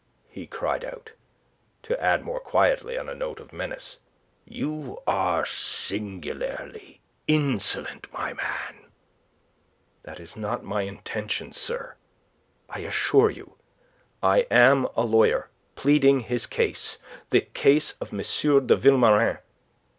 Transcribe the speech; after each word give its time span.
he 0.29 0.47
cried 0.47 0.83
out, 0.83 1.11
to 1.83 2.01
add 2.03 2.23
more 2.25 2.39
quietly, 2.39 2.97
on 2.97 3.07
a 3.07 3.13
note 3.13 3.39
of 3.39 3.53
menace, 3.53 3.99
"You 4.45 4.97
are 5.05 5.45
singularly 5.45 7.01
insolent, 7.27 8.11
my 8.11 8.33
man." 8.33 8.85
"That 10.01 10.19
is 10.19 10.35
not 10.35 10.63
my 10.63 10.81
intention, 10.81 11.53
sir, 11.53 11.97
I 12.67 12.79
assure 12.79 13.29
you. 13.29 13.57
I 14.23 14.47
am 14.49 14.87
a 14.95 15.03
lawyer, 15.03 15.51
pleading 15.75 16.25
a 16.31 16.39
case 16.39 16.97
the 17.29 17.41
case 17.41 17.91
of 18.01 18.11
M. 18.11 18.23
de 18.65 18.75
Vilmorin. 18.75 19.37